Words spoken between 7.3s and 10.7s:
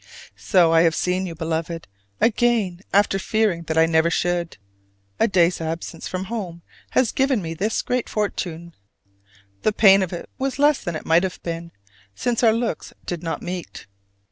me this great fortune. The pain of it was